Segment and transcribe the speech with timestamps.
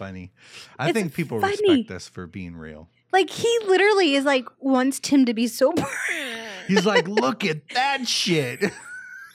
[0.00, 0.32] funny.
[0.78, 1.52] I It's think people funny.
[1.68, 2.88] respect us for being real.
[3.12, 5.84] Like he literally is like wants Tim to be sober.
[6.68, 8.62] He's like, look at that shit.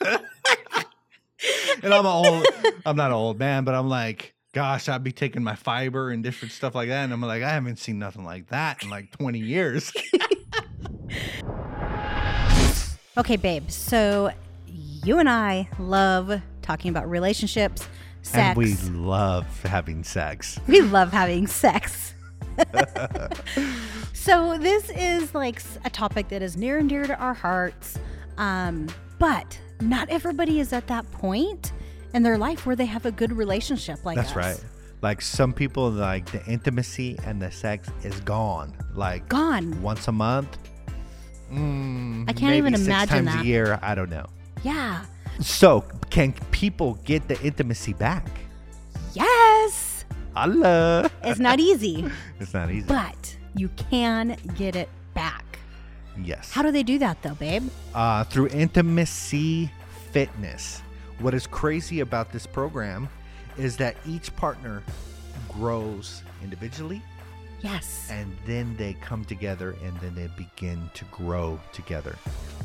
[1.82, 2.46] and I'm old,
[2.84, 6.22] I'm not an old man, but I'm like, gosh, I'd be taking my fiber and
[6.22, 7.04] different stuff like that.
[7.04, 9.92] And I'm like, I haven't seen nothing like that in like 20 years.
[13.18, 13.70] okay, babe.
[13.70, 14.30] So
[14.66, 17.86] you and I love talking about relationships,
[18.26, 18.48] sex.
[18.48, 20.58] And we love having sex.
[20.66, 22.14] We love having sex.
[24.12, 27.98] so this is like a topic that is near and dear to our hearts.
[28.38, 31.72] Um, but not everybody is at that point
[32.14, 34.36] in their life where they have a good relationship like That's us.
[34.36, 34.64] right.
[35.02, 38.74] Like some people, like the intimacy and the sex is gone.
[38.94, 39.80] Like Gone.
[39.82, 40.56] once a month.
[41.52, 43.44] Mm, I can't even six imagine times that.
[43.44, 43.78] a year.
[43.82, 44.26] I don't know.
[44.64, 45.04] Yeah.
[45.40, 48.26] So, can people get the intimacy back?
[49.14, 50.04] Yes.
[50.34, 51.10] Allah.
[51.24, 52.04] It's not easy,
[52.40, 52.86] It's not easy.
[52.86, 55.58] but you can get it back.
[56.22, 56.52] yes.
[56.52, 57.64] How do they do that though, babe?
[57.94, 59.70] uh, through intimacy
[60.12, 60.82] fitness.
[61.20, 63.08] What is crazy about this program
[63.56, 64.82] is that each partner
[65.48, 67.00] grows individually
[67.66, 68.08] Yes.
[68.10, 72.16] and then they come together and then they begin to grow together.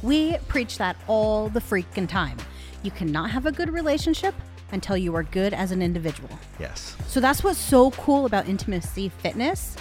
[0.04, 2.38] We preach that all the freaking time.
[2.84, 4.34] You cannot have a good relationship
[4.72, 6.30] until you are good as an individual.
[6.60, 6.96] Yes.
[7.08, 9.76] So that's what's so cool about intimacy fitness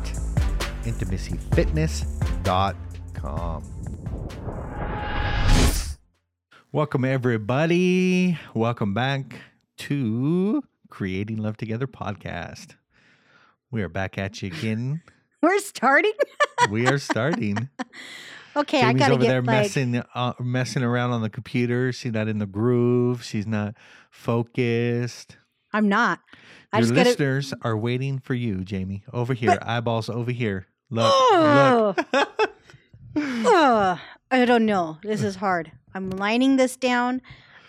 [0.84, 3.65] intimacyfitness.com.
[6.71, 8.39] Welcome, everybody.
[8.55, 9.41] Welcome back
[9.79, 12.75] to Creating Love Together podcast.
[13.71, 15.03] We are back at you again.
[15.43, 16.12] we're starting.
[16.71, 17.69] we are starting.
[18.56, 21.93] okay, I gotta over get there like messing uh, messing around on the computer.
[21.93, 23.25] She's not in the groove.
[23.25, 23.75] She's not
[24.10, 25.37] focused.
[25.73, 26.21] I'm not.
[26.73, 29.05] I Your just gotta listeners are waiting for you, Jamie.
[29.12, 30.67] Over here, But- eyeballs over here.
[30.91, 31.95] Look, Oh.
[32.12, 32.29] look.
[33.17, 33.99] Ugh,
[34.31, 34.99] I don't know.
[35.03, 35.73] This is hard.
[35.95, 37.21] I'm lining this down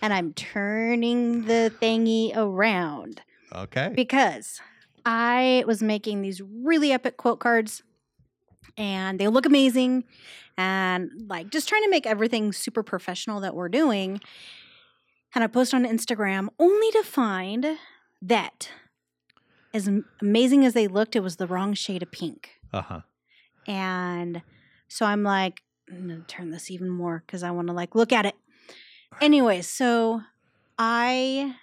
[0.01, 3.21] and I'm turning the thingy around
[3.53, 3.91] okay.
[3.95, 4.61] because
[5.05, 7.81] I was making these really epic quote cards
[8.77, 10.03] and they look amazing
[10.57, 14.21] and like just trying to make everything super professional that we're doing.
[15.35, 17.77] And I post on Instagram only to find
[18.21, 18.69] that
[19.73, 19.89] as
[20.21, 22.49] amazing as they looked, it was the wrong shade of pink.
[22.73, 23.01] Uh huh.
[23.67, 24.41] And
[24.87, 28.11] so I'm like, I'm gonna turn this even more because I want to like look
[28.11, 28.35] at it.
[29.21, 30.21] Anyway, so
[30.77, 31.55] I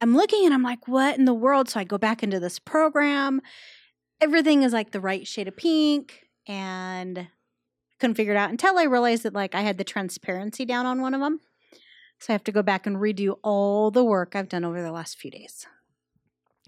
[0.00, 1.68] am looking and I'm like, what in the world?
[1.68, 3.40] So I go back into this program.
[4.20, 7.28] Everything is like the right shade of pink and
[7.98, 11.00] couldn't figure it out until I realized that like I had the transparency down on
[11.00, 11.40] one of them.
[12.20, 14.92] So I have to go back and redo all the work I've done over the
[14.92, 15.66] last few days.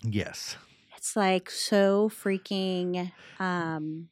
[0.05, 0.57] Yes.
[0.97, 4.09] It's like so freaking um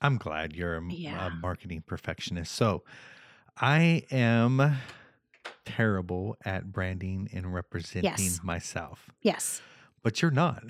[0.00, 1.28] I'm glad you're a, Yeah.
[1.30, 2.52] marketing perfectionist.
[2.54, 2.84] So,
[3.58, 4.78] I am
[5.64, 8.40] terrible at branding and representing Yes.
[8.42, 9.62] myself, yes.
[10.02, 10.64] but you're not.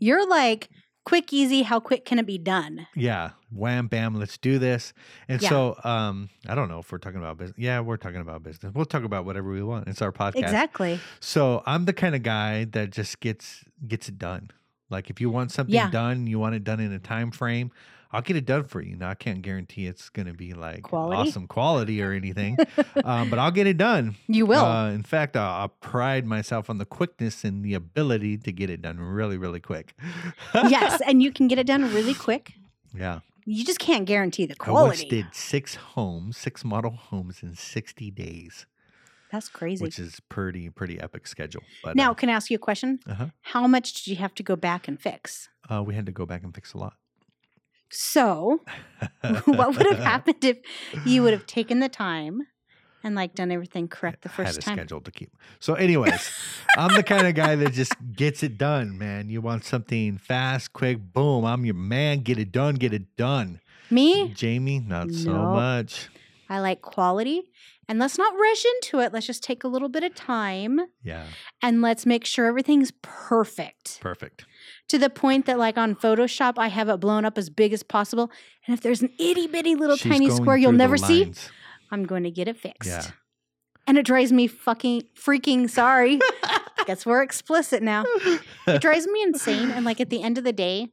[0.00, 0.68] You're like
[1.04, 1.62] quick, easy.
[1.62, 2.86] How quick can it be done?
[2.94, 4.92] Yeah, wham bam, let's do this.
[5.28, 5.48] And Yeah.
[5.48, 7.58] so, um, I don't know if we're talking about business.
[7.58, 8.72] Yeah, we're talking about business.
[8.74, 9.88] We'll talk about whatever we want.
[9.88, 10.36] It's our podcast.
[10.42, 11.00] Exactly.
[11.20, 14.50] So I'm the kind of guy that just gets gets it done.
[14.90, 15.90] Like if you want something Yeah.
[15.90, 17.70] done, you want it done in a time frame,
[18.12, 18.94] I'll get it done for you.
[18.96, 21.30] Now I can't guarantee it's going to be like Quality?
[21.30, 22.58] awesome quality or anything,
[23.04, 24.16] um, but I'll get it done.
[24.28, 24.64] You will.
[24.64, 28.68] Uh, in fact, I'll, I'll pride myself on the quickness and the ability to get
[28.68, 29.94] it done really, really quick.
[30.54, 32.52] yes, and you can get it done really quick.
[32.94, 33.20] Yeah.
[33.44, 34.84] You just can't guarantee the quality.
[34.84, 38.66] I once did six homes, six model homes in 60 days,
[39.32, 39.82] That's crazy.
[39.82, 41.62] which is pretty, pretty epic schedule.
[41.82, 43.00] But now, can I ask you a question?
[43.08, 45.48] uh, How much did you have to go back and fix?
[45.68, 46.94] uh, uh, we had to go back and fix a lot.
[47.92, 48.60] So,
[49.44, 50.58] what would have happened if
[51.04, 52.46] you would have taken the time
[53.04, 54.76] and like done everything correct the had first a time?
[54.78, 55.30] schedule to keep.
[55.60, 56.30] So, anyways,
[56.76, 59.28] I'm the kind of guy that just gets it done, man.
[59.28, 61.44] You want something fast, quick, boom.
[61.44, 62.20] I'm your man.
[62.20, 62.76] Get it done.
[62.76, 63.60] Get it done.
[63.90, 66.08] Me, Jamie, not so much.
[66.48, 67.42] I like quality.
[67.88, 69.12] And let's not rush into it.
[69.12, 71.26] Let's just take a little bit of time Yeah,
[71.60, 73.98] and let's make sure everything's perfect.
[74.00, 74.46] perfect.
[74.88, 77.82] to the point that like on Photoshop I have it blown up as big as
[77.82, 78.30] possible.
[78.66, 81.32] And if there's an itty bitty little She's tiny square you'll never see.
[81.90, 82.88] I'm going to get it fixed.
[82.88, 83.06] Yeah.
[83.86, 86.20] And it drives me fucking freaking sorry.
[86.86, 88.04] Guess we're explicit now.
[88.66, 89.70] It drives me insane.
[89.72, 90.88] And like at the end of the day,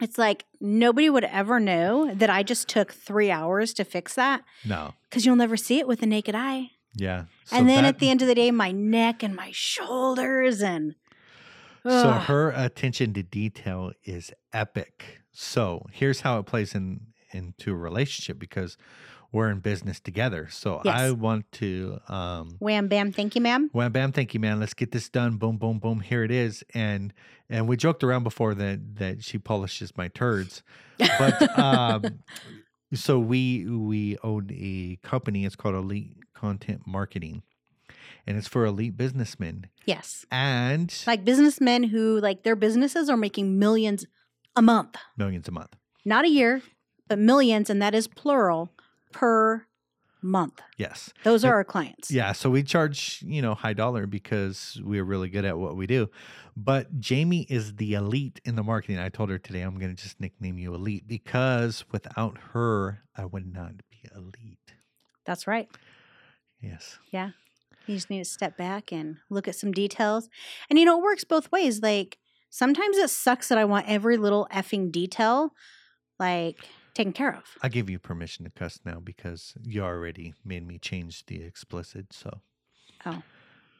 [0.00, 4.42] it's like nobody would ever know that I just took three hours to fix that
[4.64, 4.94] no.
[5.08, 6.70] because you'll never see it with the naked eye.
[6.94, 7.24] Yeah.
[7.50, 10.94] and then that- at the end of the day, my neck and my shoulders and
[11.84, 15.20] So her attention to detail is epic.
[15.32, 17.00] So here's how it plays in
[17.32, 18.76] into a relationship because
[19.32, 20.46] we're in business together.
[20.50, 20.94] So Yes.
[21.00, 23.70] I want to um wham bam, thank you, ma'am.
[23.72, 24.60] Wham bam, thank you, man.
[24.60, 25.36] Let's get this done.
[25.38, 26.00] Boom, boom, boom.
[26.00, 26.62] Here it is.
[26.74, 27.14] And
[27.52, 30.62] and we joked around before that that she polishes my turds.
[31.18, 32.20] But um
[32.94, 37.42] so we we own a company, it's called Elite Content Marketing.
[38.26, 39.66] And it's for elite businessmen.
[39.84, 40.24] Yes.
[40.30, 44.06] And Like businessmen who like their businesses are making millions
[44.54, 45.74] a month, millions a month.
[46.04, 46.62] not a year,
[47.08, 48.70] but millions, and that is plural
[49.12, 49.66] per
[50.22, 50.60] month.
[50.76, 51.12] Yes.
[51.24, 52.10] Those are our clients.
[52.10, 55.86] Yeah, so we charge, you know, high dollar because we're really good at what we
[55.86, 56.08] do.
[56.56, 58.98] But Jamie is the elite in the marketing.
[58.98, 63.24] I told her today I'm going to just nickname you elite because without her, I
[63.24, 64.74] would not be elite.
[65.24, 65.68] That's right.
[66.60, 66.98] Yes.
[67.10, 67.30] Yeah.
[67.86, 70.28] You just need to step back and look at some details.
[70.70, 71.82] And you know, it works both ways.
[71.82, 72.18] Like
[72.50, 75.52] sometimes it sucks that I want every little effing detail
[76.18, 76.56] like
[76.94, 77.44] taken care of.
[77.62, 82.12] I give you permission to cuss now because you already made me change the explicit.
[82.12, 82.40] So
[83.06, 83.22] Oh.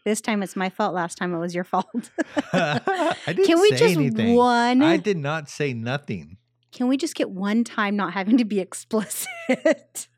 [0.04, 0.94] This time it's my fault.
[0.94, 1.86] Last time it was your fault.
[2.52, 2.80] I
[3.26, 4.34] didn't Can we say just anything.
[4.34, 4.82] one?
[4.82, 6.38] I did not say nothing.
[6.72, 10.08] Can we just get one time not having to be explicit?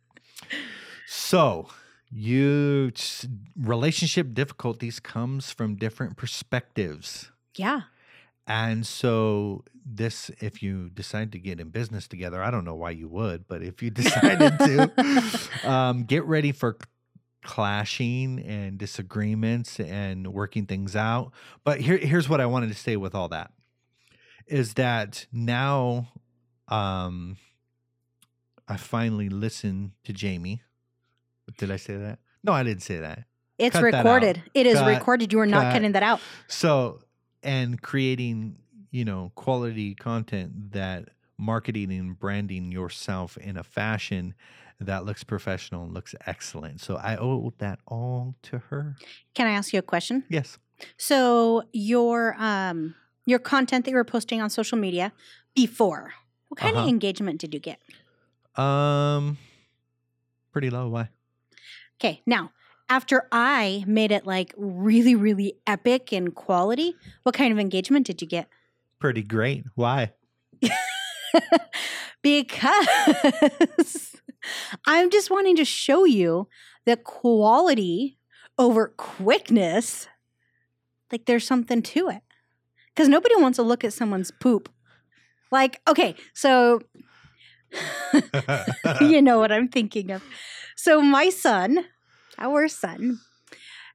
[1.07, 1.69] So,
[2.11, 2.93] you
[3.61, 7.31] relationship difficulties comes from different perspectives.
[7.57, 7.83] yeah.
[8.47, 12.91] And so this if you decide to get in business together, I don't know why
[12.91, 16.79] you would, but if you decided to um, get ready for
[17.43, 21.33] clashing and disagreements and working things out.
[21.63, 23.53] But here here's what I wanted to say with all that
[24.47, 26.09] is that now
[26.69, 27.37] um
[28.67, 30.63] I finally listened to Jamie.
[31.59, 32.19] Did I say that?
[32.43, 33.25] No, I didn't say that.
[33.59, 34.43] It's Cut that recorded.
[34.55, 35.33] It is Cut, recorded.
[35.33, 35.73] You are not cut.
[35.75, 36.21] cutting that out.
[36.49, 37.03] So,
[37.43, 38.57] and creating,
[38.95, 44.35] you know, quality content that marketing and branding yourself in a fashion
[44.79, 46.81] that looks professional and looks excellent.
[46.81, 48.95] So I owe that all to her.
[49.35, 50.23] Can I ask you a question?
[50.29, 50.59] Yes.
[50.97, 52.95] So your um
[53.27, 55.13] your content that you were posting on social media
[55.57, 56.15] before,
[56.49, 56.85] what kind Uh-huh.
[56.85, 57.81] of engagement did you get?
[58.57, 59.39] Um,
[60.53, 60.89] pretty low.
[60.89, 61.09] Why?
[62.01, 62.53] Okay, now
[62.89, 68.21] after I made it like really, really epic in quality, what kind of engagement did
[68.23, 68.49] you get?
[69.05, 69.67] Pretty great.
[69.75, 70.13] Why?
[72.23, 74.17] because
[74.87, 76.49] I'm just wanting to show you
[76.87, 78.17] that quality
[78.57, 80.09] over quickness,
[81.13, 82.23] like there's something to it.
[82.95, 84.73] Because nobody wants to look at someone's poop.
[85.53, 86.81] Like, okay, so
[89.03, 90.25] you know what I'm thinking of.
[90.77, 91.85] So my son,
[92.39, 93.21] our son,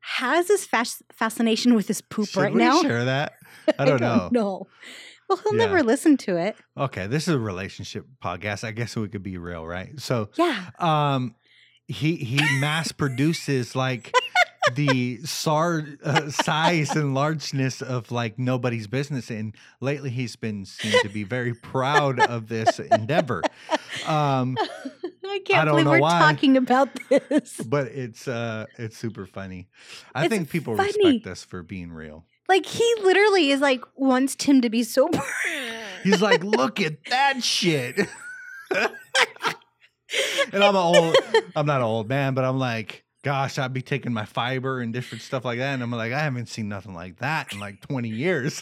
[0.02, 2.82] has this fas- fascination with his poop Should right we now.
[2.82, 3.34] share that?
[3.80, 4.30] I don't know.
[4.32, 4.68] No.
[5.30, 5.66] Well, he'll Yeah.
[5.66, 6.56] never listen to it.
[6.78, 8.64] Okay, this is a relationship podcast.
[8.64, 10.00] I guess we could be real, right?
[10.00, 10.70] So, Yeah.
[10.80, 11.36] um
[11.88, 14.12] he he mass produces like
[14.76, 20.94] the sar uh, size and largeness of like nobody's business and lately he's been seen
[21.02, 23.42] to be very proud of this endeavor
[24.06, 24.56] um
[25.30, 26.20] I can't don't believe we're why.
[26.20, 27.58] talking about this.
[27.66, 29.68] but it's uh it's super funny
[30.16, 30.92] i It's think people funny.
[31.04, 35.22] respect us for being real Like he literally is like wants Tim to be sober.
[36.04, 38.00] he's like look at that shit
[40.54, 41.16] and i'm an old
[41.56, 44.94] i'm not an old man but i'm like gosh i'd be taking my fiber and
[44.94, 47.82] different stuff like that and i'm like i haven't seen nothing like that in like
[47.82, 48.62] 20 years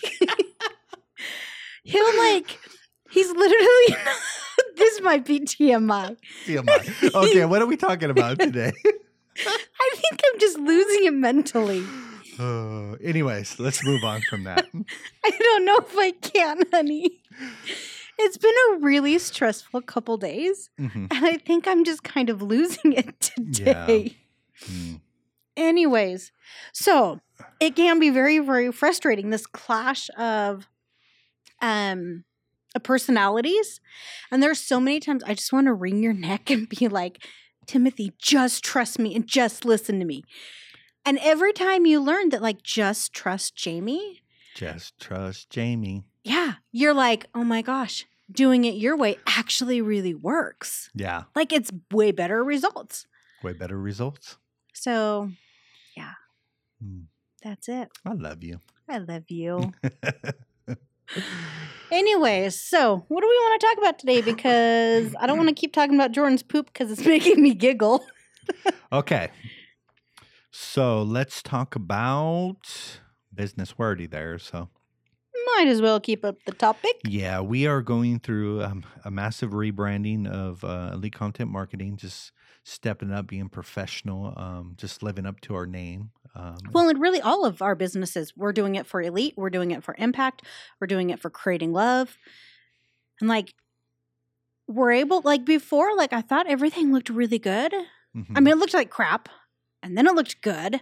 [1.84, 2.60] He'll like
[3.12, 3.96] he's literally
[4.78, 6.18] this might be TMI.
[6.46, 7.14] TMI.
[7.16, 8.72] okay what are we talking about today
[9.46, 11.84] I think I'm just losing it mentally.
[12.40, 14.66] uh, anyways let's move on from that
[15.26, 17.22] I don't know if I can, honey.
[18.20, 21.08] It's been a really stressful couple days, Mhm.
[21.12, 24.18] and I think I'm just kind of losing it today.
[24.66, 25.02] Mm.
[25.56, 26.32] Anyways,
[26.74, 27.20] so
[27.60, 29.30] it can be very, very frustrating.
[29.30, 30.68] This clash of
[31.62, 32.24] um
[32.80, 33.80] personalities.
[34.32, 37.24] And there's so many times I just want to wring your neck and be like,
[37.66, 40.24] Timothy, just trust me and just listen to me.
[41.06, 44.22] And every time you learn that, like, just trust Jamie,
[44.56, 50.14] just trust jamie yeah, you're like, oh my gosh, doing it your way actually really
[50.14, 50.90] works.
[50.96, 53.06] yeah Like, it's way better results.
[53.44, 54.38] way better results
[54.74, 55.32] So,
[56.84, 57.06] Mm.
[57.44, 57.90] That's it.
[58.06, 58.60] I love you.
[58.88, 59.72] I love you.
[61.92, 64.22] Anyways, so what do we want to talk about today?
[64.22, 68.06] Because I don't want to keep talking about Jordan's poop because it's making me giggle.
[68.92, 69.30] okay.
[70.52, 73.00] So let's talk about
[73.34, 74.38] business wordy there.
[74.40, 74.70] So
[75.56, 76.96] Might as well keep up the topic.
[77.06, 82.32] yeah, we are going through um, a massive rebranding of uh, elite content marketing, just
[82.64, 86.10] stepping up, being professional, um, just living up to our name.
[86.38, 89.72] Um, Well, and really, all of our businesses, we're doing it for Elite, we're doing
[89.72, 90.44] it for Impact,
[90.80, 92.18] we're doing it for creating love.
[93.20, 93.54] And like,
[94.68, 97.74] we're able, like before, like I thought everything looked really good.
[97.74, 98.36] I mhm.
[98.36, 99.30] mean, it looked like crap,
[99.82, 100.82] and then it looked good.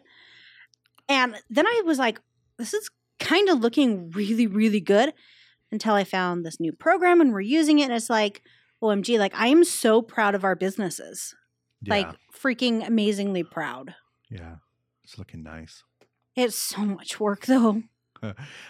[1.08, 2.20] And then I was like,
[2.58, 5.14] this is kind of looking really, really good
[5.72, 7.84] until I found this new program and we're using it.
[7.84, 8.42] And it's like,
[8.82, 11.36] OMG, like I am so proud of our businesses.
[11.82, 13.96] yeah, Like freaking amazingly proud.
[14.30, 14.56] yeah,
[15.06, 15.84] it's looking nice.
[16.36, 17.84] It's so much work though.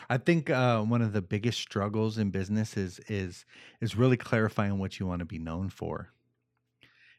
[0.09, 3.45] I think uh, one of the biggest struggles in business is is
[3.79, 6.11] is really clarifying what you want to be known for.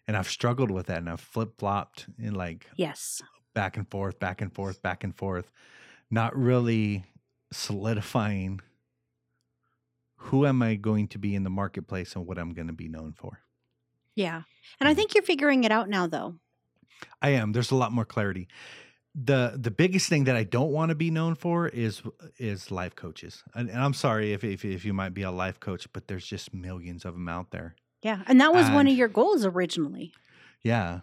[0.07, 3.23] And I've struggled with that, and I've flip flopped in like Yes.
[3.55, 5.51] back and forth, back and forth, back and forth,
[6.11, 7.05] not really
[7.53, 8.61] solidifying
[10.17, 12.89] who am I going to be in the marketplace and what I'm going to be
[12.89, 13.41] known for.
[14.15, 14.43] Yeah.
[14.81, 14.97] And I Mhm.
[14.97, 16.39] think you're figuring it out now though.
[17.23, 17.53] I am.
[17.53, 18.49] There's a lot more clarity.
[19.19, 22.03] The The biggest thing that I don't want to be known for is
[22.39, 23.43] is life coaches.
[23.55, 26.27] And, and I'm sorry if, if if you might be a life coach, but there's
[26.27, 27.75] just millions of them out there.
[28.03, 28.23] Yeah.
[28.27, 30.13] And that was one of your goals originally.
[30.63, 31.01] Yeah.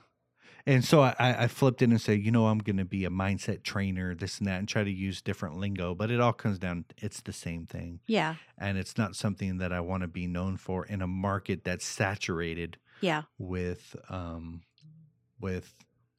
[0.65, 3.09] And so I, I flipped in and said, you know, I'm going to be a
[3.09, 5.93] mindset trainer, this and that, and try to use different lingo.
[5.93, 7.99] But it all comes down, it's the same thing.
[8.07, 8.35] Yeah.
[8.57, 11.83] And it's not something that I want to be known for in a market that's
[11.85, 13.23] saturated Yeah.
[13.37, 14.61] with, um,
[15.37, 15.73] with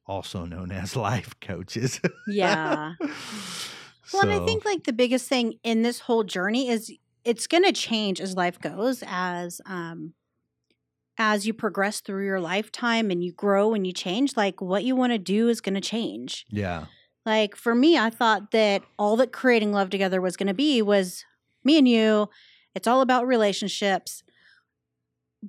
[0.07, 1.99] also known as life coaches.
[2.27, 2.93] Yeah.
[4.13, 6.93] Well, and I think like the biggest thing in this whole journey is
[7.23, 10.13] it's going to change as life goes, as um,
[11.17, 14.37] as you progress through your lifetime and you grow and you change.
[14.37, 16.45] Like what you want to do is going to change.
[16.49, 16.85] yeah.
[17.25, 20.83] Like for me, I thought that all that creating love together was going to be
[20.83, 21.25] was
[21.63, 22.29] me and you.
[22.75, 24.21] It's all about relationships.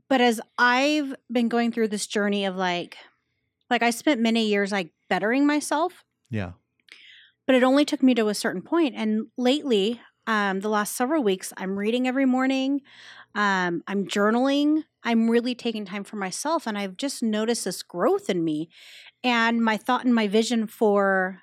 [0.08, 2.96] But as I've been going through this journey of like,
[3.70, 6.52] like I spent many years like bettering myself Yeah.
[7.46, 8.94] but it only took me to a certain point.
[8.96, 12.80] and lately um, the last several weeks i'm reading every morning
[13.36, 18.28] um, i'm journaling i'm really taking time for myself and i've just noticed this growth
[18.28, 18.68] in me
[19.22, 21.40] and my thought and my vision for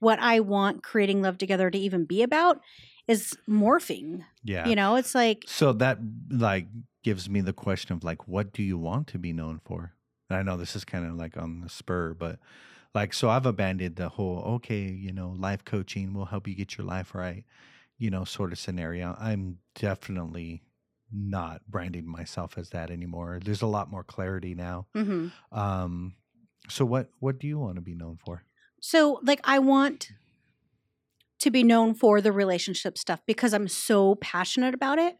[0.00, 2.60] what i want creating love together to even be about
[3.06, 4.66] is morphing Yeah.
[4.68, 5.98] you know it's like So that
[6.30, 6.68] like
[7.02, 9.93] gives me the question of like, what do you want to be known for?
[10.30, 12.38] And I know this is kind of like on the spur, but
[12.94, 16.78] like, so I've abandoned the whole, okay, you know, life coaching will help you get
[16.78, 17.44] your life right,
[17.98, 19.16] you know, sort of scenario.
[19.18, 20.62] I'm definitely
[21.12, 23.40] not branding myself as that anymore.
[23.44, 24.86] There's a lot more clarity now.
[24.96, 25.32] mhm.
[25.52, 26.14] Um,
[26.68, 28.44] so what, what do you want to be known for?
[28.80, 30.10] So, like, I want
[31.40, 35.16] to be known for the relationship stuff because I'm so passionate about it.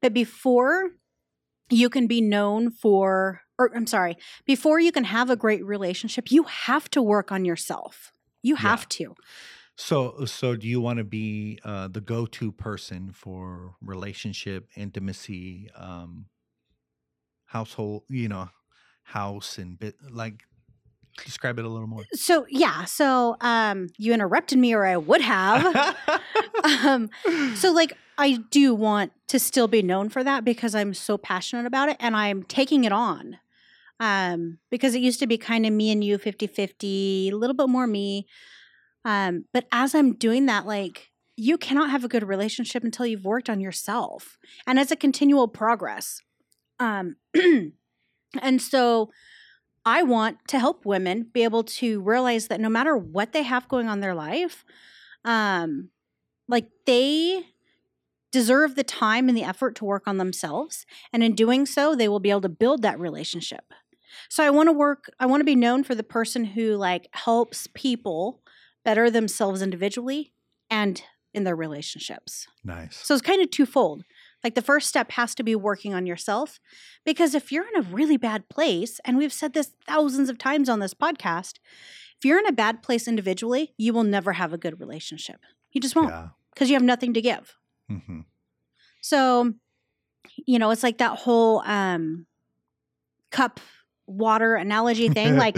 [0.00, 0.90] But before
[1.70, 6.30] you can be known for, or I'm sorry, before you can have a great relationship,
[6.30, 8.12] you have to work on yourself.
[8.42, 8.62] You Yeah.
[8.62, 9.14] have to.
[9.76, 16.26] So, so do you want to be uh, the go-to person for relationship, intimacy, um,
[17.46, 18.04] household?
[18.08, 18.48] You know,
[19.02, 20.44] house and bit like.
[21.24, 22.04] Describe it a little more.
[22.12, 22.84] So, yeah.
[22.84, 25.96] So, um, you interrupted me, or I would have.
[26.84, 27.10] um,
[27.54, 31.66] so like i do want to still be known for that because i'm so passionate
[31.66, 33.38] about it and i'm taking it on
[34.00, 37.68] um because it used to be kind of me and you 50-50 a little bit
[37.68, 38.26] more me
[39.04, 43.24] um but as i'm doing that like you cannot have a good relationship until you've
[43.24, 46.20] worked on yourself and it's a continual progress
[46.78, 47.16] um
[48.42, 49.10] and so
[49.84, 53.68] i want to help women be able to realize that no matter what they have
[53.68, 54.64] going on their life
[55.24, 55.88] um
[56.48, 57.42] like they
[58.32, 62.08] deserve the time and the effort to work on themselves and in doing so they
[62.08, 63.72] will be able to build that relationship
[64.28, 67.08] so i want to work i want to be known for the person who like
[67.12, 68.40] helps people
[68.84, 70.32] better themselves individually
[70.70, 71.02] and
[71.34, 72.96] in their relationships nice.
[72.96, 74.04] so it's kind of twofold
[74.44, 76.60] like the first step has to be working on yourself
[77.04, 80.68] because if you're in a really bad place and we've said this thousands of times
[80.68, 81.54] on this podcast
[82.18, 85.40] if you're in a bad place individually you will never have a good relationship
[85.72, 86.28] you just won't Yeah.
[86.54, 87.54] because you have nothing to give.
[87.88, 88.20] hmm
[89.02, 89.52] So,
[90.46, 92.26] you know, it's like that whole um
[93.30, 93.60] cup
[94.06, 95.36] water analogy thing.
[95.46, 95.56] Like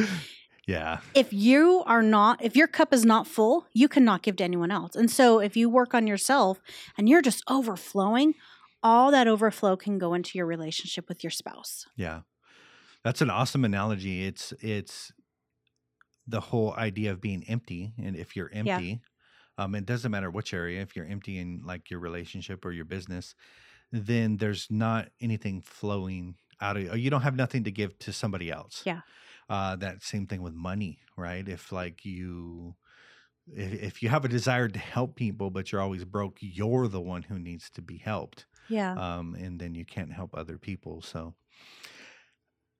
[0.67, 1.00] Yeah.
[1.14, 4.71] if you are not if your cup is not full you cannot give to anyone
[4.71, 6.61] else and so if you work on yourself
[6.99, 8.35] and you're just overflowing
[8.83, 12.21] all that overflow can go into your relationship with your spouse Yeah.
[13.05, 14.26] That's an awesome analogy.
[14.26, 15.12] It's it's
[16.26, 17.93] the whole idea of being empty.
[17.99, 18.59] And if you're Yeah.
[18.76, 19.00] empty,
[19.57, 22.85] um, it doesn't matter which area, if you're empty in like your relationship or your
[22.85, 23.35] business,
[23.93, 27.11] then there's not anything flowing out of you.
[27.11, 28.87] Don't have nothing to give to somebody else.
[28.87, 29.03] Yeah.
[29.49, 31.49] Uh, that same thing with money, right?
[31.49, 32.77] If like you
[33.47, 37.00] if, if you have a desire to help people, but you're always broke, you're the
[37.00, 41.03] one who needs to be helped yeah um, and then you can't help other people.
[41.03, 41.35] So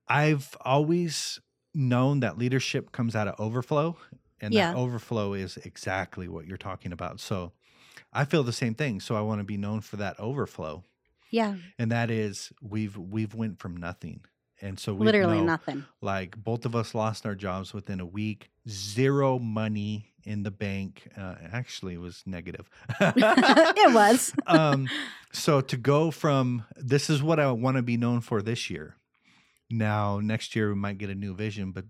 [0.07, 1.39] I've always
[1.73, 3.97] known that leadership comes out of overflow,
[4.41, 4.67] and Yeah.
[4.71, 7.19] that overflow is exactly what you're talking about.
[7.19, 7.53] So
[8.13, 8.99] I feel the same thing.
[9.01, 10.85] So I want to be known for that overflow,
[11.29, 14.21] yeah and that is we've we've went from nothing.
[14.61, 18.05] And so we literally know, nothing like both of us lost our jobs within a
[18.05, 21.07] week, zero money in the bank.
[21.17, 22.69] Uh, actually, it was negative.
[22.99, 24.89] it was um,
[25.31, 28.97] so to go from this is what I want to be known for this year.
[29.69, 31.85] Now next year we might get a new vision, but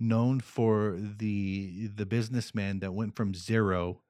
[0.00, 4.00] known for the the businessman that went from zero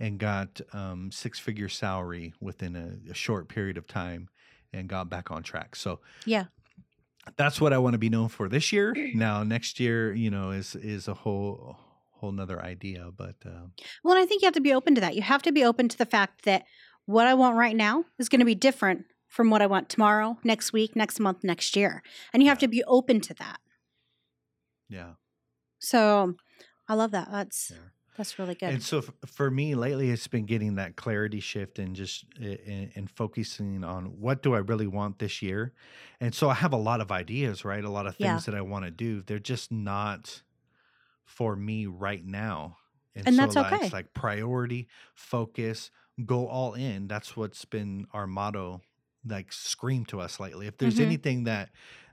[0.00, 4.28] and got um, six figure salary within a, a short period of time
[4.72, 5.76] and got back on track.
[5.76, 6.44] So yeah
[7.36, 8.94] that's what I want to be known for this year.
[9.14, 11.76] Now next year, you know, is is a whole
[12.12, 15.00] whole nother idea, but um, well and i think you have to be open to
[15.00, 16.64] that you have to be open to the fact that
[17.06, 20.36] what i want right now is going to be different from what i want tomorrow
[20.42, 22.02] next week next month next year
[22.32, 23.60] and you have to be open to that
[24.88, 25.12] yeah.
[25.78, 26.34] so
[26.88, 27.76] i love that that's Yeah.
[28.18, 31.78] That's really good And so f- for me lately, it's been getting that clarity shift
[31.78, 35.74] and just and, and focusing on what do I really want this year.
[36.20, 37.82] And so I have a lot of ideas, right?
[37.84, 38.44] A lot of things Yeah.
[38.44, 39.22] that I want to do.
[39.22, 40.42] They're just not
[41.24, 42.78] for me right now.
[43.26, 43.72] And that's like, okay.
[43.72, 45.90] It's like priority, focus,
[46.24, 47.08] go all in.
[47.08, 48.82] That's what's been our motto,
[49.24, 50.66] like scream to us lately.
[50.66, 51.00] If there's Mhm.
[51.00, 51.70] anything that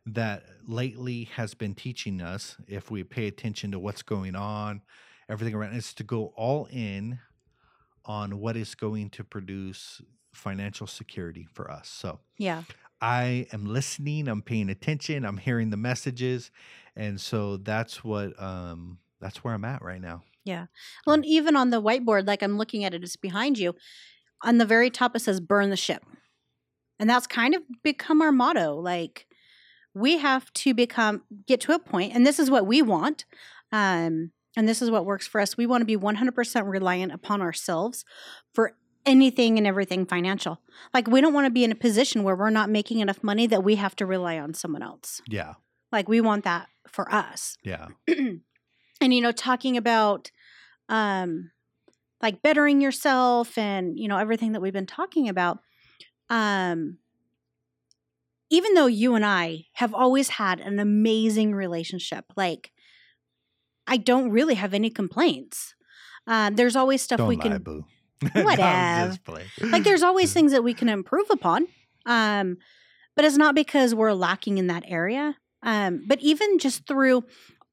[0.07, 4.83] that lately has been teaching us, if we pay attention to what's going on,
[5.29, 7.19] everything around, is to go all in
[8.05, 10.01] on what is going to produce
[10.33, 11.87] financial security for us.
[11.89, 12.63] So yeah
[13.01, 16.51] I am listening, I'm paying attention, I'm hearing the messages,
[16.95, 20.23] and so that's what um that's where I'm at right now.
[20.43, 20.67] Yeah.
[21.05, 23.75] Well, and even on the whiteboard, like I'm looking at it, it's behind you.
[24.43, 26.03] On the very top, it says "Burn the ship,"
[26.99, 28.75] and that's kind of become our motto.
[28.75, 29.27] Like
[29.93, 33.25] we have to become get to a point, and this is what we want,
[33.71, 35.57] um, and this is what works for us.
[35.57, 38.05] We want to be 100% reliant upon ourselves
[38.53, 38.73] for
[39.05, 40.61] anything and everything financial.
[40.93, 43.47] Like we don't want to be in a position where we're not making enough money
[43.47, 45.21] that we have to rely on someone else.
[45.27, 45.53] Yeah.
[45.91, 47.87] Like we want that for us Yeah.
[48.07, 48.41] and
[49.01, 50.31] you know talking about
[50.87, 51.51] um
[52.21, 55.59] like bettering yourself and you know everything that we've been talking about
[56.29, 56.97] um
[58.49, 62.71] even though you and I have always had an amazing relationship like
[63.87, 65.75] I don't really have any complaints
[66.27, 67.85] uh, there's always stuff Don't we lie, can boo.
[68.33, 69.17] Whatever.
[69.61, 71.67] like there's always things that we can improve upon
[72.05, 72.57] um
[73.15, 77.25] but it's not because we're lacking in that area um but even just through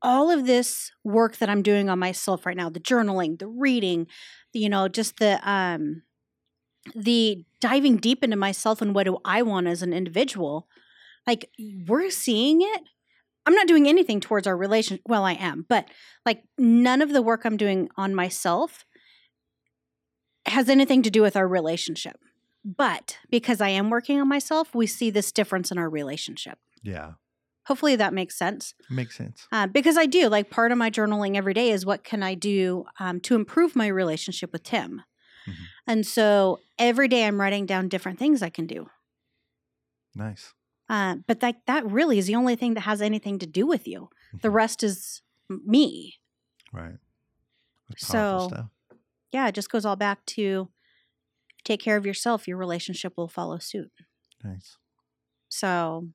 [0.02, 4.06] all of this work that i'm doing on myself right now the journaling the reading
[4.52, 6.02] the, you know just the um
[6.96, 10.66] the diving deep into myself and what do i want as an individual
[11.24, 11.48] like
[11.86, 12.82] we're seeing it
[13.46, 15.88] i'm not doing anything towards our relation well i am but
[16.24, 18.84] like none of the work i'm doing on myself
[20.46, 22.18] has anything to do with our relationship.
[22.64, 26.58] But because I am working on myself, we see this difference in our relationship.
[26.82, 27.12] Yeah.
[27.66, 28.74] Hopefully that makes sense.
[28.90, 29.46] Makes sense.
[29.52, 32.34] Uh, because I do, like, part of my journaling every day is what can I
[32.34, 35.02] do um, to improve my relationship with Tim?
[35.46, 35.54] Mhm.
[35.86, 38.88] And so every day I'm writing down different things I can do.
[40.14, 40.52] Nice.
[40.92, 43.88] Uh, but like that really is the only thing that has anything to do with
[43.88, 44.10] you.
[44.42, 44.54] The Mhm.
[44.54, 46.20] rest is me.
[46.72, 46.98] Right.
[47.96, 48.68] So- stuff.
[49.32, 50.68] Yeah, it just goes all back to
[51.64, 52.46] take care of yourself.
[52.46, 53.90] Your relationship will follow suit.
[54.44, 54.76] Nice.
[55.48, 56.08] So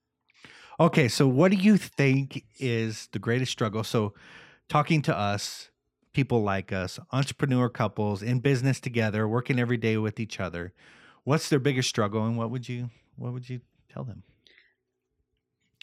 [0.80, 3.84] Okay, so what do you think is the greatest struggle?
[3.84, 4.14] So,
[4.70, 5.72] talking to us,
[6.14, 10.74] people like us, entrepreneur couples in business together, working every day with each other,
[11.24, 14.22] what's their biggest struggle, and what would you what would you tell them?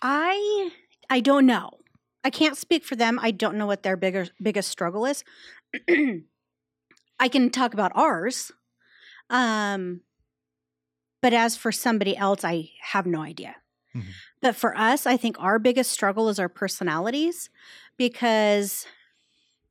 [0.04, 0.70] I
[1.10, 1.70] I don't know.
[2.22, 3.18] I can't speak for them.
[3.20, 5.24] I don't know what their bigger biggest struggle is.
[7.18, 8.52] I can talk about ours.
[9.30, 10.02] Um
[11.22, 13.56] but as for somebody else, I have no idea.
[13.96, 14.12] Mhm.
[14.42, 17.48] But for us, I think our biggest struggle is our personalities
[17.96, 18.86] because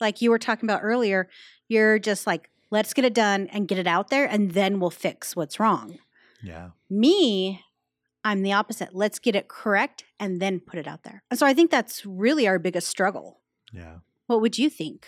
[0.02, 1.30] like you were talking about earlier,
[1.68, 4.90] you're just like, let's get it done and get it out there, and then we'll
[4.90, 6.00] fix what's wrong.
[6.42, 6.72] Yeah.
[6.90, 7.64] Me,
[8.24, 8.96] I'm the opposite.
[8.96, 11.24] Let's get it correct and then put it out there.
[11.30, 13.42] And so I think that's really our biggest struggle.
[13.74, 13.98] Yeah.
[14.28, 15.08] What would you think?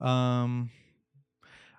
[0.00, 0.70] Um,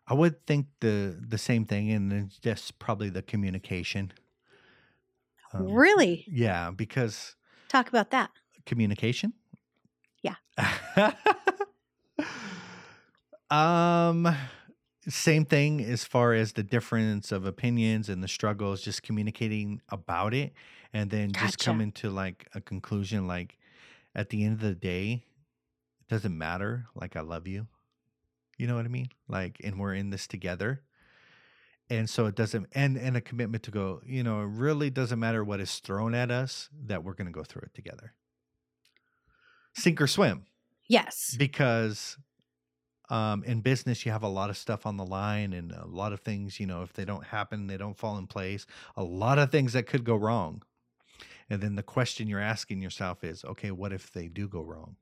[0.08, 4.12] I would think the the same thing, and it's just probably the communication.
[5.54, 6.26] Um, really?
[6.28, 7.36] Yeah, because
[7.70, 8.32] Talk about that.
[8.66, 9.34] communication.
[10.22, 10.36] Yeah.
[13.50, 14.36] um,
[15.10, 18.82] same thing as far as the difference of opinions and the struggles.
[18.82, 20.54] Just communicating about it,
[20.94, 21.66] and then just Gotcha.
[21.66, 23.28] coming to like a conclusion.
[23.28, 23.58] Like
[24.16, 25.24] at the end of the day,
[26.02, 26.86] it doesn't matter.
[26.96, 27.68] Like I love you.
[28.58, 29.10] You know what I mean?
[29.28, 30.82] Like, and we're in this together.
[31.90, 34.02] And so it doesn't, and and a commitment to go.
[34.06, 36.70] You know, it really doesn't matter what is thrown at us.
[36.86, 38.14] That we're going to go through it together.
[39.76, 40.46] Sink or swim
[40.88, 41.36] Yes.
[41.38, 42.18] because
[43.10, 46.14] um, in business you have a lot of stuff on the line and a lot
[46.14, 49.38] of things you know if they don't happen they don't fall in place a lot
[49.40, 50.62] of things that could go wrong
[51.50, 54.98] and then the question you're asking yourself is okay what if they do go wrong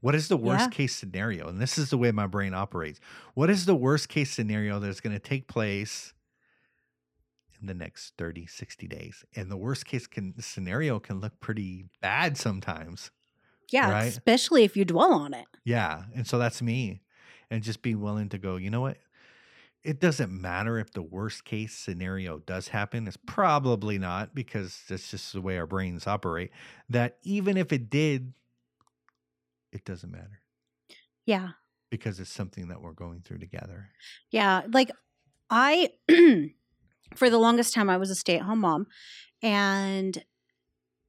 [0.00, 0.72] what is the worst Yeah.
[0.72, 3.00] case scenario and this is the way my brain operates
[3.34, 6.14] what is the worst case scenario that's going to take place
[7.60, 11.86] in the next 30 60 days and the worst case can, scenario can look pretty
[12.00, 13.10] bad sometimes
[13.70, 13.90] Yeah.
[13.90, 14.20] Right?
[14.20, 15.46] Especially if you dwell on it.
[15.64, 16.04] yeah.
[16.14, 17.01] And so that's me.
[17.52, 18.98] And just being willing to go, you know what?
[19.84, 23.08] It doesn't matter if the worst case scenario does happen.
[23.08, 26.52] It's probably not because that's just the way our brains operate.
[26.90, 28.34] That even if it did,
[29.72, 30.42] it doesn't matter
[31.26, 31.52] Yeah.
[31.90, 33.90] because it's something that we're going through together.
[34.30, 34.90] Yeah, like
[35.50, 35.90] I
[37.16, 38.86] for the longest time I was a stay-at-home mom
[39.42, 40.24] and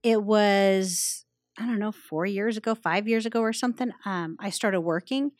[0.03, 1.25] it was
[1.59, 5.31] I don't know, 4 years ago, 5 years ago or something, um I started working,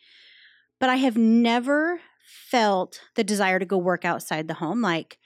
[0.84, 5.18] but I have never felt the desire to go work outside the home like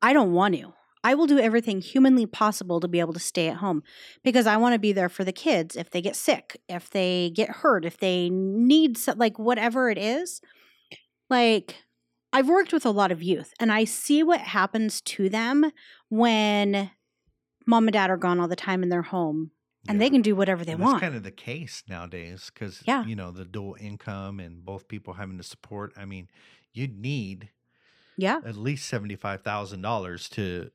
[0.00, 0.72] I don't want to.
[1.04, 3.82] I will do everything humanly possible to be able to stay at home
[4.22, 7.30] because I want to be there for the kids if they get sick, if they
[7.34, 10.40] get hurt, if they need so, like whatever it is.
[11.28, 11.76] Like
[12.32, 15.70] I've worked with a lot of youth and I see what happens to them
[16.08, 16.92] when
[17.66, 19.50] mom and dad are gone all the time in their home
[19.88, 20.94] and they can do whatever they And want.
[20.94, 23.04] That's kind of the case nowadays because, Yeah.
[23.04, 25.92] you know, the dual income and both people having to support.
[25.96, 26.28] I mean,
[26.72, 27.50] you'd need
[28.16, 28.40] yeah.
[28.44, 30.70] at least $75,000 to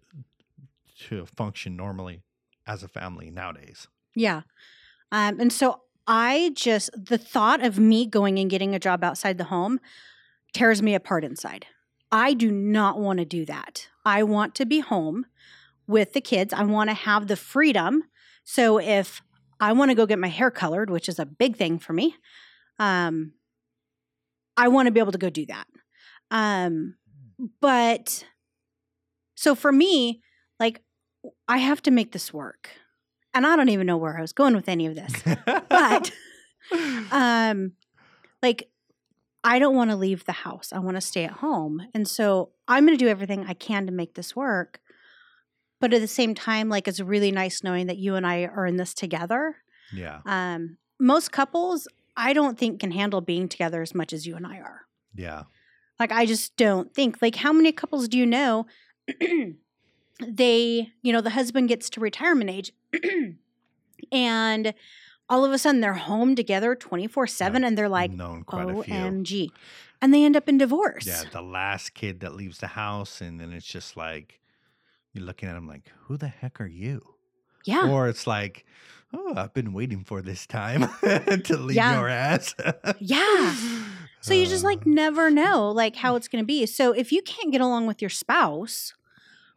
[1.07, 2.21] to function normally
[2.67, 3.87] as a family nowadays.
[4.15, 4.41] Yeah.
[5.13, 9.37] Um, and so I just, the thought of me going and getting a job outside
[9.37, 9.79] the home
[10.53, 11.67] tears me apart inside.
[12.11, 13.87] I do not want to do that.
[14.03, 15.25] I want to be home
[15.87, 16.53] with the kids.
[16.53, 18.03] I want to have the freedom.
[18.51, 19.21] So if
[19.59, 22.15] I want to go get my hair colored, which is a big thing for me,
[22.79, 23.33] um,
[24.57, 25.67] I want to be able to go do that.
[26.31, 26.95] Um,
[27.61, 28.25] but
[29.35, 30.23] so for me,
[30.59, 30.81] like,
[31.47, 32.71] I have to make this work.
[33.35, 35.13] And I don't even know where I was going with any of this.
[35.69, 36.11] But
[37.11, 37.73] um
[38.41, 38.67] like
[39.43, 40.73] I don't want to leave the house.
[40.73, 41.83] I want to stay at home.
[41.93, 44.81] And so I'm going to do everything I can to make this work.
[45.79, 48.65] But at the same time like it's really nice knowing that you and I are
[48.65, 49.55] in this together.
[49.93, 50.19] yeah.
[50.25, 51.87] Um most couples
[52.17, 54.81] I don't think can handle being together as much as you and I are.
[55.15, 55.43] Yeah.
[55.99, 57.21] Like I just don't think.
[57.21, 58.65] Like how many couples do you know
[60.27, 62.73] they, you know, the husband gets to retirement age
[64.11, 64.73] and
[65.29, 68.93] all of a sudden they're home together 24/7 and they're like known quite a few.
[68.93, 69.49] OMG.
[70.01, 71.05] And they end up in divorce.
[71.05, 74.39] Yeah, the last kid that leaves the house, and then it's just like
[75.13, 77.01] you're looking at them like, "Who the heck are you?"
[77.65, 77.89] Yeah.
[77.89, 78.65] Or it's like,
[79.13, 81.97] "Oh, I've been waiting for this time to leave Yeah.
[81.99, 82.55] your ass."
[82.99, 83.55] Yeah.
[84.21, 86.65] So you just like Uh, never know like how it's going to be.
[86.65, 88.93] So if you can't get along with your spouse,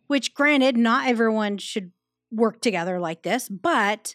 [0.06, 1.90] which granted not everyone should
[2.30, 4.14] work together like this, but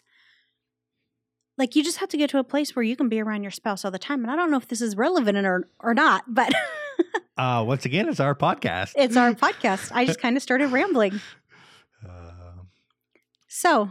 [1.58, 3.50] like you just have to get to a place where you can be around your
[3.50, 4.22] spouse all the time.
[4.22, 6.50] And I don't know if this is relevant or or not, but
[7.36, 8.92] uh, once again, it's our podcast.
[8.96, 9.90] it's our podcast.
[9.94, 11.20] I just kind of started rambling.
[12.06, 12.32] Uh,
[13.48, 13.90] So,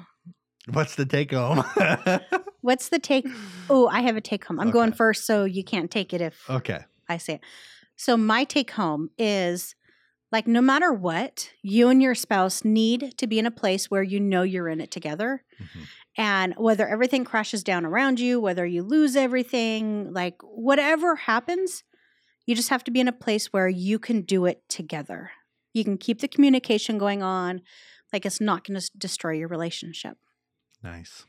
[0.71, 1.63] what's the take home?
[2.61, 3.25] what's the take?
[3.69, 4.59] Oh, I have a take home.
[4.59, 6.81] I'm going first so you can't take it if okay.
[7.09, 7.41] I say it.
[7.95, 9.73] So my take home is
[10.31, 14.03] like no matter what, you and your spouse need to be in a place where
[14.03, 15.43] you know you're in it together.
[15.59, 15.87] Mhm.
[16.19, 21.83] And whether everything crashes down around you, whether you lose everything, like whatever happens,
[22.47, 25.31] you just have to be in a place where you can do it together.
[25.73, 27.61] You can keep the communication going on.
[28.11, 30.17] Like it's not going to destroy your relationship.
[30.81, 31.25] Nice.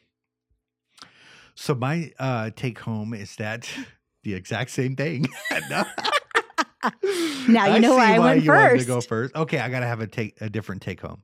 [1.57, 3.69] So my uh, take home is that
[4.23, 5.27] the exact same thing.
[7.49, 9.35] Now you know why I went you wanted to go first.
[9.35, 11.23] Okay, I gotta have a take a different take home.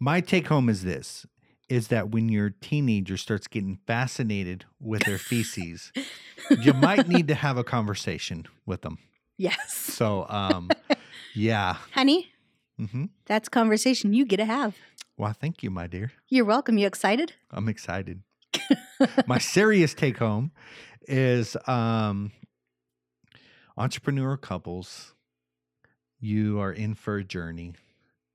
[0.00, 1.26] My take home is this:
[1.68, 5.92] is that when your teenager starts getting fascinated with their feces,
[6.58, 8.98] you might need to have a conversation with them.
[9.36, 9.72] Yes.
[9.72, 10.72] So, um,
[11.34, 11.76] yeah.
[11.92, 12.30] Honey,
[12.78, 14.76] hmm that's conversation you get to have.
[15.16, 16.12] Well, thank you, my dear.
[16.28, 16.78] You're welcome.
[16.78, 17.32] You excited?
[17.50, 18.22] I'm excited.
[19.26, 20.52] My serious take home
[21.08, 22.32] is um,
[23.76, 25.14] entrepreneur couples,
[26.20, 27.74] you are in for a journey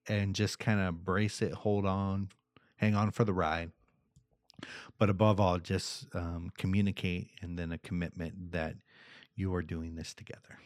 [0.07, 2.29] and just kind of brace it, hold on,
[2.81, 3.71] hang on for the ride.
[4.97, 8.75] But above all, just um, communicate and then a commitment that
[9.35, 10.59] you are doing this together.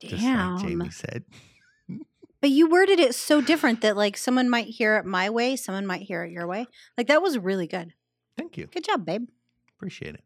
[0.00, 0.56] Just Damn.
[0.56, 1.24] like Jamie said.
[2.40, 5.86] But you worded it so different that like someone might hear it my way, someone
[5.86, 6.66] might hear it your way.
[6.98, 7.94] Like that was really good.
[8.36, 8.66] Thank you.
[8.66, 9.28] Good job, babe.
[9.76, 10.24] Appreciate it.